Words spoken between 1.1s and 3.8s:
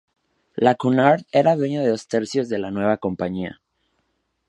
era dueña de dos tercios de la nueva compañía.